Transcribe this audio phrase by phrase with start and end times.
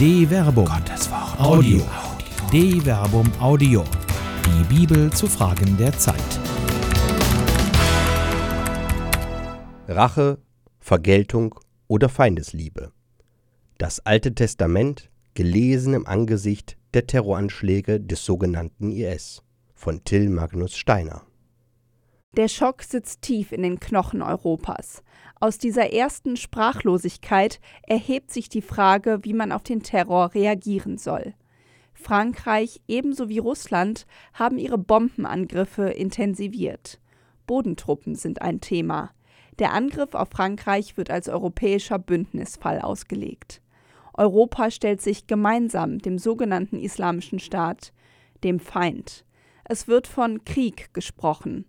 [0.00, 0.64] De Verbum.
[0.64, 1.38] Gottes Wort.
[1.38, 1.86] Audio.
[2.50, 3.84] De Verbum Audio.
[4.46, 6.16] Die Bibel zu Fragen der Zeit.
[9.88, 10.38] Rache,
[10.78, 11.54] Vergeltung
[11.86, 12.92] oder Feindesliebe.
[13.76, 19.42] Das Alte Testament, gelesen im Angesicht der Terroranschläge des sogenannten IS
[19.74, 21.26] von Till Magnus Steiner.
[22.38, 25.02] Der Schock sitzt tief in den Knochen Europas.
[25.42, 31.32] Aus dieser ersten Sprachlosigkeit erhebt sich die Frage, wie man auf den Terror reagieren soll.
[31.94, 37.00] Frankreich ebenso wie Russland haben ihre Bombenangriffe intensiviert.
[37.46, 39.12] Bodentruppen sind ein Thema.
[39.58, 43.62] Der Angriff auf Frankreich wird als europäischer Bündnisfall ausgelegt.
[44.12, 47.94] Europa stellt sich gemeinsam dem sogenannten Islamischen Staat,
[48.44, 49.24] dem Feind.
[49.64, 51.64] Es wird von Krieg gesprochen.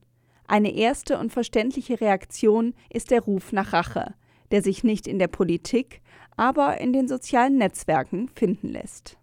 [0.52, 4.16] Eine erste und verständliche Reaktion ist der Ruf nach Rache,
[4.52, 6.02] der sich nicht in der Politik,
[6.36, 9.18] aber in den sozialen Netzwerken finden lässt.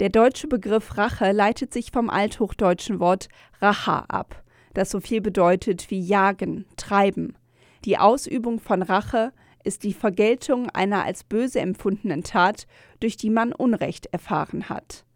[0.00, 3.30] Der deutsche Begriff Rache leitet sich vom althochdeutschen Wort
[3.62, 7.34] Racha ab, das so viel bedeutet wie jagen, treiben.
[7.86, 9.32] Die Ausübung von Rache
[9.64, 12.66] ist die Vergeltung einer als böse empfundenen Tat,
[13.00, 15.06] durch die man Unrecht erfahren hat.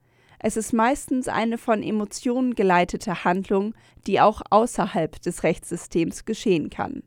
[0.44, 3.74] Es ist meistens eine von Emotionen geleitete Handlung,
[4.08, 7.04] die auch außerhalb des Rechtssystems geschehen kann.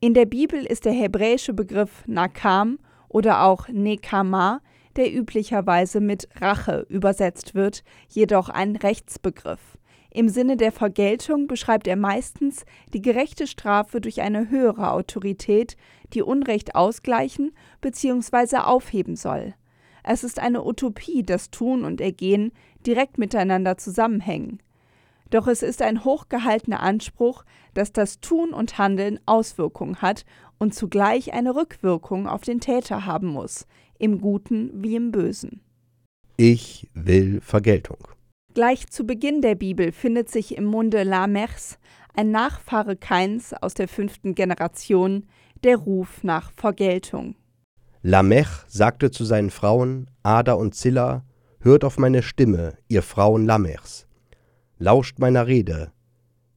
[0.00, 4.60] In der Bibel ist der hebräische Begriff Nakam oder auch Nekama,
[4.96, 9.78] der üblicherweise mit Rache übersetzt wird, jedoch ein Rechtsbegriff.
[10.10, 15.76] Im Sinne der Vergeltung beschreibt er meistens die gerechte Strafe durch eine höhere Autorität,
[16.12, 18.56] die Unrecht ausgleichen bzw.
[18.58, 19.54] aufheben soll.
[20.04, 22.52] Es ist eine Utopie, dass Tun und Ergehen
[22.86, 24.60] direkt miteinander zusammenhängen.
[25.30, 30.24] Doch es ist ein hochgehaltener Anspruch, dass das Tun und Handeln Auswirkungen hat
[30.58, 33.66] und zugleich eine Rückwirkung auf den Täter haben muss,
[33.98, 35.60] im Guten wie im Bösen.
[36.36, 38.08] Ich will Vergeltung.
[38.54, 41.78] Gleich zu Beginn der Bibel findet sich im Munde Lamechs,
[42.14, 45.26] ein Nachfahre Kains aus der fünften Generation,
[45.62, 47.36] der Ruf nach Vergeltung.
[48.02, 51.24] Lamech sagte zu seinen Frauen Ada und Zilla:
[51.60, 54.06] Hört auf meine Stimme, ihr Frauen Lamechs.
[54.78, 55.90] Lauscht meiner Rede.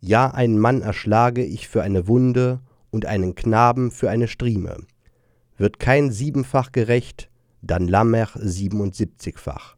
[0.02, 4.78] Ja, einen Mann erschlage ich für eine Wunde und einen Knaben für eine Strieme.
[5.58, 7.30] Wird kein siebenfach gerecht,
[7.62, 9.76] dann Lamech siebenundsiebzigfach.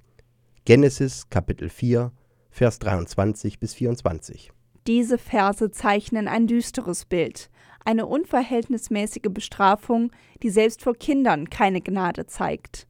[0.65, 2.11] Genesis Kapitel 4,
[2.49, 4.51] Vers 23 bis 24.
[4.87, 7.49] Diese Verse zeichnen ein düsteres Bild,
[7.85, 10.11] eine unverhältnismäßige Bestrafung,
[10.41, 12.87] die selbst vor Kindern keine Gnade zeigt.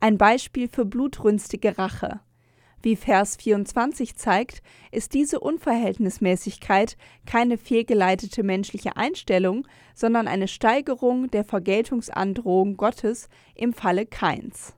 [0.00, 2.20] Ein Beispiel für blutrünstige Rache.
[2.82, 11.44] Wie Vers 24 zeigt, ist diese Unverhältnismäßigkeit keine fehlgeleitete menschliche Einstellung, sondern eine Steigerung der
[11.44, 14.74] Vergeltungsandrohung Gottes im Falle Kains.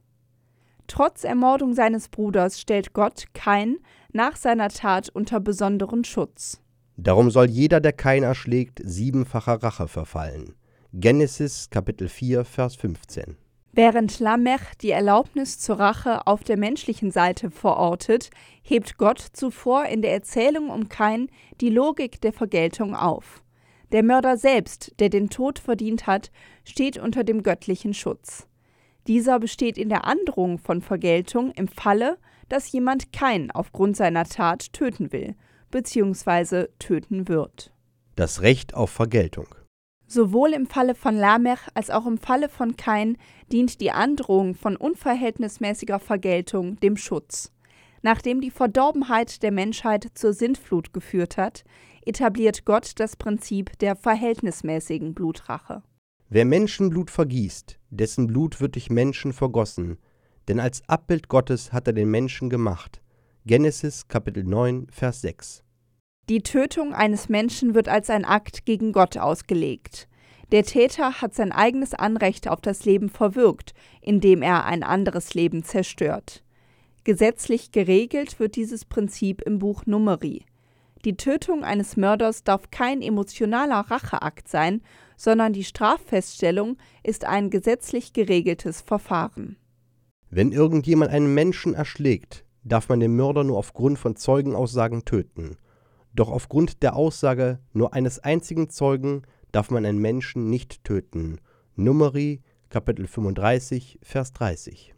[0.86, 3.78] Trotz Ermordung seines Bruders stellt Gott Kain
[4.16, 6.60] nach seiner Tat unter besonderen Schutz.
[6.96, 10.54] Darum soll jeder, der Kain erschlägt, siebenfacher Rache verfallen.
[10.92, 13.36] Genesis Kapitel 4, Vers 15.
[13.72, 18.30] Während Lamech die Erlaubnis zur Rache auf der menschlichen Seite verortet,
[18.62, 21.28] hebt Gott zuvor in der Erzählung um Kain
[21.60, 23.42] die Logik der Vergeltung auf.
[23.92, 26.30] Der Mörder selbst, der den Tod verdient hat,
[26.64, 28.48] steht unter dem göttlichen Schutz.
[29.06, 32.16] Dieser besteht in der Androhung von Vergeltung im Falle,
[32.48, 35.34] dass jemand Kain aufgrund seiner Tat töten will
[35.70, 36.66] bzw.
[36.78, 37.72] töten wird.
[38.14, 39.54] Das Recht auf Vergeltung.
[40.06, 43.18] Sowohl im Falle von Lamech als auch im Falle von Kain
[43.50, 47.52] dient die Androhung von unverhältnismäßiger Vergeltung dem Schutz.
[48.02, 51.64] Nachdem die Verdorbenheit der Menschheit zur Sintflut geführt hat,
[52.04, 55.82] etabliert Gott das Prinzip der verhältnismäßigen Blutrache.
[56.28, 59.98] Wer Menschenblut vergießt, dessen Blut wird durch Menschen vergossen,
[60.48, 63.00] denn als Abbild Gottes hat er den Menschen gemacht.
[63.44, 65.62] Genesis Kapitel 9, Vers 6.
[66.28, 70.08] Die Tötung eines Menschen wird als ein Akt gegen Gott ausgelegt.
[70.52, 75.64] Der Täter hat sein eigenes Anrecht auf das Leben verwirkt, indem er ein anderes Leben
[75.64, 76.42] zerstört.
[77.04, 80.44] Gesetzlich geregelt wird dieses Prinzip im Buch Numeri.
[81.04, 84.82] Die Tötung eines Mörders darf kein emotionaler Racheakt sein,
[85.16, 89.56] sondern die Straffeststellung ist ein gesetzlich geregeltes Verfahren.
[90.30, 95.56] Wenn irgendjemand einen Menschen erschlägt, darf man den Mörder nur aufgrund von Zeugenaussagen töten.
[96.14, 101.40] Doch aufgrund der Aussage nur eines einzigen Zeugen darf man einen Menschen nicht töten.
[101.76, 104.94] Numeri Kapitel 35 Vers 30.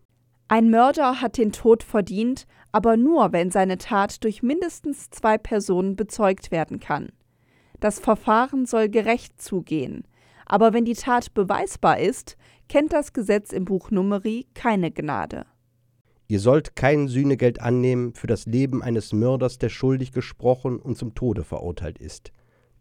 [0.48, 5.94] Ein Mörder hat den Tod verdient, aber nur, wenn seine Tat durch mindestens zwei Personen
[5.94, 7.10] bezeugt werden kann.
[7.80, 10.04] Das Verfahren soll gerecht zugehen,
[10.46, 12.37] aber wenn die Tat beweisbar ist,
[12.68, 15.46] kennt das Gesetz im Buch Numeri keine Gnade.
[16.28, 21.14] Ihr sollt kein Sühnegeld annehmen für das Leben eines Mörders, der schuldig gesprochen und zum
[21.14, 22.32] Tode verurteilt ist,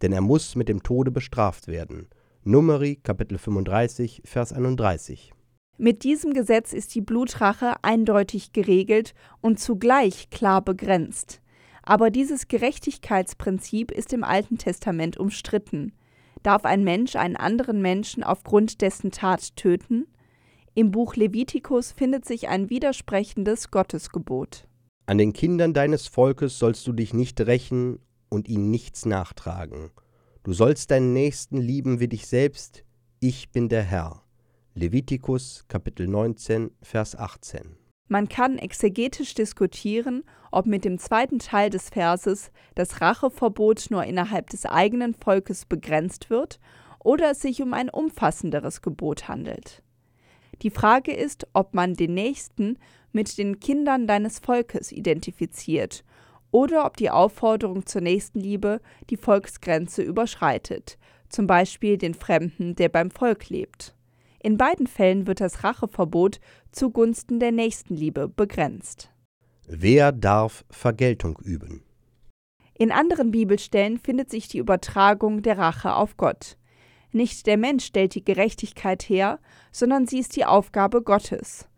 [0.02, 2.08] denn er muss mit dem Tode bestraft werden.
[2.44, 5.32] Numeri Kapitel 35 Vers 31.
[5.78, 11.40] Mit diesem Gesetz ist die Blutrache eindeutig geregelt und zugleich klar begrenzt.
[11.82, 15.92] Aber dieses Gerechtigkeitsprinzip ist im Alten Testament umstritten.
[16.42, 20.06] Darf ein Mensch einen anderen Menschen aufgrund dessen Tat töten?
[20.74, 24.68] Im Buch Levitikus findet sich ein widersprechendes Gottesgebot.
[25.06, 27.98] An den Kindern deines Volkes sollst du dich nicht rächen
[28.28, 29.90] und ihnen nichts nachtragen.
[30.44, 32.84] Du sollst deinen Nächsten lieben wie dich selbst,
[33.20, 34.22] ich bin der Herr.
[34.74, 37.76] Levitikus Kapitel 19 Vers 18
[38.08, 44.48] Man kann exegetisch diskutieren, ob mit dem zweiten Teil des Verses das Racheverbot nur innerhalb
[44.48, 46.58] des eigenen Volkes begrenzt wird
[46.98, 49.82] oder es sich um ein umfassenderes Gebot handelt.
[50.62, 52.78] Die Frage ist, ob man den Nächsten
[53.12, 56.02] mit den Kindern deines Volkes identifiziert
[56.50, 63.10] oder ob die Aufforderung zur Nächstenliebe die Volksgrenze überschreitet, zum Beispiel den Fremden, der beim
[63.10, 63.94] Volk lebt.
[64.40, 66.40] In beiden Fällen wird das Racheverbot
[66.70, 69.10] zugunsten der Nächstenliebe begrenzt.
[69.66, 71.82] Wer darf Vergeltung üben?
[72.78, 76.56] In anderen Bibelstellen findet sich die Übertragung der Rache auf Gott.
[77.10, 79.40] Nicht der Mensch stellt die Gerechtigkeit her,
[79.72, 81.68] sondern sie ist die Aufgabe Gottes.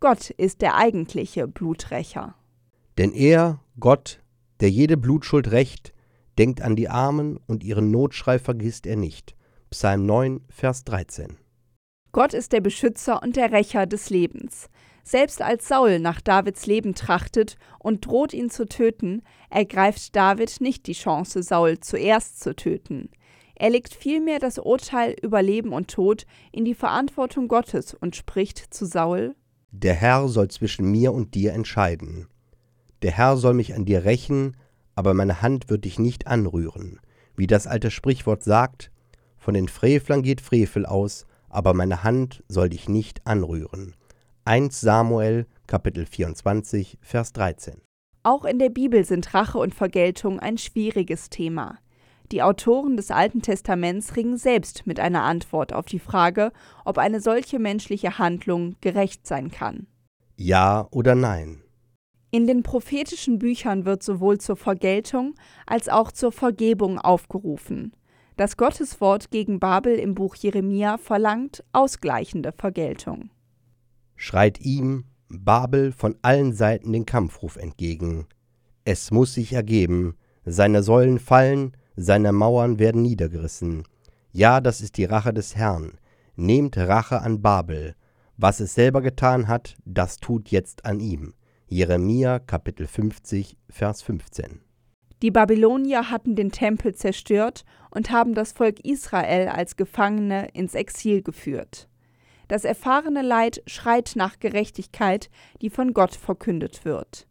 [0.00, 2.34] Gott ist der eigentliche Bluträcher.
[2.98, 4.20] Denn er, Gott,
[4.60, 5.94] der jede Blutschuld rächt,
[6.38, 9.34] denkt an die Armen und ihren Notschrei vergisst er nicht.
[9.70, 11.38] Psalm 9, Vers 13.
[12.12, 14.68] Gott ist der Beschützer und der Rächer des Lebens.
[15.04, 20.86] Selbst als Saul nach Davids Leben trachtet und droht ihn zu töten, ergreift David nicht
[20.86, 23.10] die Chance, Saul zuerst zu töten.
[23.54, 28.72] Er legt vielmehr das Urteil über Leben und Tod in die Verantwortung Gottes und spricht
[28.72, 29.34] zu Saul
[29.70, 32.26] Der Herr soll zwischen mir und dir entscheiden.
[33.02, 34.56] Der Herr soll mich an dir rächen,
[34.94, 37.00] aber meine Hand wird dich nicht anrühren.
[37.36, 38.90] Wie das alte Sprichwort sagt,
[39.38, 43.94] von den Frevlern geht Frevel aus, aber meine Hand soll dich nicht anrühren.
[44.44, 47.82] 1 Samuel Kapitel 24 Vers 13
[48.22, 51.78] Auch in der Bibel sind Rache und Vergeltung ein schwieriges Thema.
[52.32, 56.52] Die Autoren des Alten Testaments ringen selbst mit einer Antwort auf die Frage,
[56.84, 59.88] ob eine solche menschliche Handlung gerecht sein kann.
[60.36, 61.62] Ja oder nein?
[62.30, 65.34] In den prophetischen Büchern wird sowohl zur Vergeltung
[65.66, 67.92] als auch zur Vergebung aufgerufen.
[68.40, 73.28] Das Gotteswort gegen Babel im Buch Jeremia verlangt ausgleichende Vergeltung.
[74.16, 78.28] Schreit ihm Babel von allen Seiten den Kampfruf entgegen.
[78.86, 80.16] Es muss sich ergeben,
[80.46, 83.82] seine Säulen fallen, seine Mauern werden niedergerissen.
[84.32, 85.98] Ja, das ist die Rache des Herrn.
[86.34, 87.94] Nehmt Rache an Babel.
[88.38, 91.34] Was es selber getan hat, das tut jetzt an ihm.
[91.66, 94.62] Jeremia Kapitel 50, Vers 15.
[95.22, 101.22] Die Babylonier hatten den Tempel zerstört und haben das Volk Israel als Gefangene ins Exil
[101.22, 101.88] geführt.
[102.48, 105.30] Das erfahrene Leid schreit nach Gerechtigkeit,
[105.60, 107.26] die von Gott verkündet wird.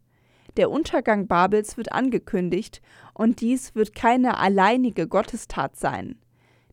[0.56, 2.80] Der Untergang Babels wird angekündigt,
[3.12, 6.18] und dies wird keine alleinige Gottestat sein.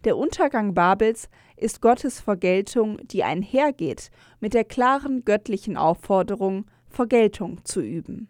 [0.03, 7.81] Der Untergang Babels ist Gottes Vergeltung, die einhergeht mit der klaren göttlichen Aufforderung, Vergeltung zu
[7.81, 8.29] üben.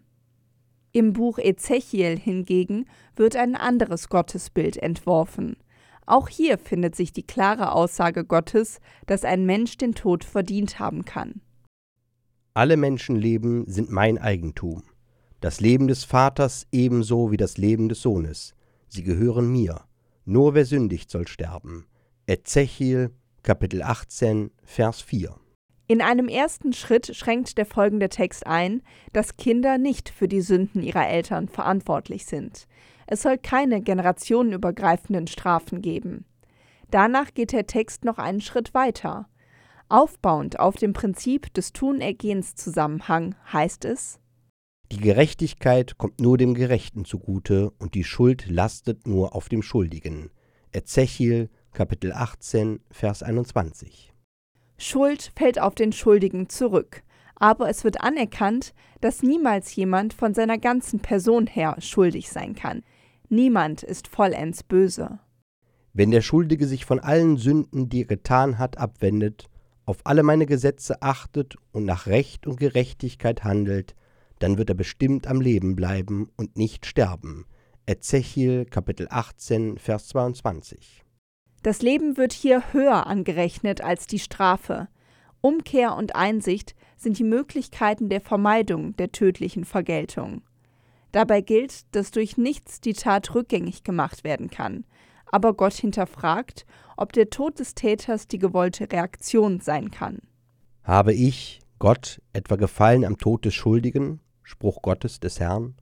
[0.98, 5.56] Im Buch Ezechiel hingegen wird ein anderes Gottesbild entworfen.
[6.06, 11.04] Auch hier findet sich die klare Aussage Gottes, dass ein Mensch den Tod verdient haben
[11.04, 11.40] kann.
[12.52, 14.82] Alle Menschenleben sind mein Eigentum
[15.40, 18.56] das Leben des Vaters ebenso wie das Leben des Sohnes.
[18.88, 19.82] Sie gehören mir.
[20.24, 21.86] Nur wer sündigt, soll sterben.
[22.26, 23.12] Ezechiel,
[23.44, 25.36] Kapitel 18, Vers 4.
[25.90, 28.82] In einem ersten Schritt schränkt der folgende Text ein,
[29.14, 32.68] dass Kinder nicht für die Sünden ihrer Eltern verantwortlich sind.
[33.06, 36.26] Es soll keine generationenübergreifenden Strafen geben.
[36.90, 39.30] Danach geht der Text noch einen Schritt weiter.
[39.88, 44.20] Aufbauend auf dem Prinzip des Tun-Ergehens-Zusammenhang heißt es,
[44.92, 50.30] die Gerechtigkeit kommt nur dem Gerechten zugute und die Schuld lastet nur auf dem Schuldigen.
[50.72, 54.12] Ezechiel Kapitel 18 Vers 21.
[54.78, 57.02] Schuld fällt auf den Schuldigen zurück,
[57.34, 62.82] aber es wird anerkannt, dass niemals jemand von seiner ganzen Person her schuldig sein kann.
[63.28, 65.18] Niemand ist vollends böse.
[65.92, 69.48] Wenn der Schuldige sich von allen Sünden, die er getan hat, abwendet,
[69.84, 73.96] auf alle meine Gesetze achtet und nach Recht und Gerechtigkeit handelt,
[74.38, 77.46] dann wird er bestimmt am Leben bleiben und nicht sterben.
[77.86, 81.04] Ezechiel Kapitel 18, Vers 22.
[81.62, 84.88] Das Leben wird hier höher angerechnet als die Strafe.
[85.40, 90.42] Umkehr und Einsicht sind die Möglichkeiten der Vermeidung der tödlichen Vergeltung.
[91.12, 94.84] Dabei gilt, dass durch nichts die Tat rückgängig gemacht werden kann,
[95.26, 100.18] aber Gott hinterfragt, ob der Tod des Täters die gewollte Reaktion sein kann.
[100.82, 105.74] Habe ich, Gott, etwa gefallen am Tod des Schuldigen, Spruch Gottes des Herrn,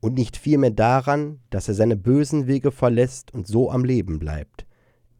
[0.00, 4.66] und nicht vielmehr daran, dass er seine bösen Wege verlässt und so am Leben bleibt.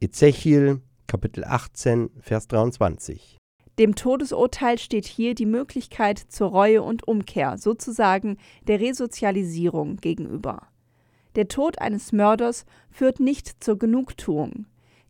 [0.05, 3.39] Ezechiel Kapitel 18, Vers 23.
[3.79, 10.69] Dem Todesurteil steht hier die Möglichkeit zur Reue und Umkehr, sozusagen der Resozialisierung gegenüber.
[11.37, 14.67] Der Tod eines Mörders führt nicht zur Genugtuung.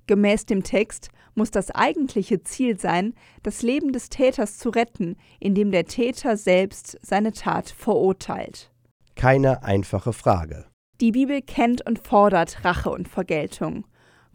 [0.06, 5.72] Gemäß dem Text muss das eigentliche Ziel sein, das Leben des Täters zu retten, indem
[5.72, 8.70] der Täter selbst seine Tat verurteilt.
[9.16, 10.66] Keine einfache Frage.
[11.00, 13.84] Die Bibel kennt und fordert Rache und Vergeltung.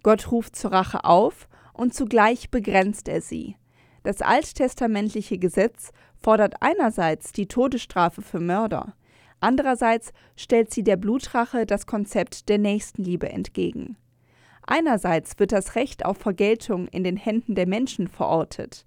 [0.04, 3.56] Gott ruft zur Rache auf und zugleich begrenzt er sie.
[4.04, 8.96] Das alttestamentliche Gesetz fordert einerseits die Todesstrafe für Mörder,
[9.40, 13.98] andererseits stellt sie der Blutrache das Konzept der Nächstenliebe entgegen.
[14.66, 18.86] Einerseits wird das Recht auf Vergeltung in den Händen der Menschen verortet,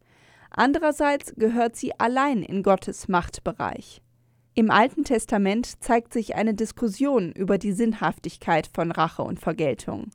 [0.50, 4.02] andererseits gehört sie allein in Gottes Machtbereich.
[4.54, 10.10] Im Alten Testament zeigt sich eine Diskussion über die Sinnhaftigkeit von Rache und Vergeltung.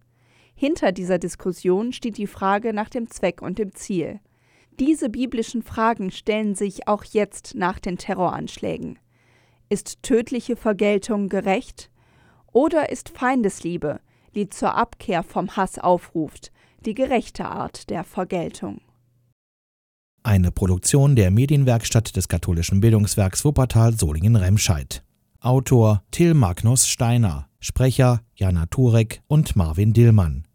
[0.59, 4.19] Hinter dieser Diskussion steht die Frage nach dem Zweck und dem Ziel.
[4.79, 8.97] Diese biblischen Fragen stellen sich auch jetzt nach den Terroranschlägen.
[9.69, 11.91] Ist tödliche Vergeltung gerecht?
[12.51, 13.99] Oder ist Feindesliebe,
[14.33, 16.51] die zur Abkehr vom Hass aufruft,
[16.85, 18.81] die gerechte Art der Vergeltung.
[20.23, 25.03] Eine Produktion der Medienwerkstatt des katholischen Bildungswerks Wuppertal Solingen-Remscheid.
[25.39, 30.46] Autor Till Magnus Steiner, Sprecher Jana Turek und Marvin Dillmann.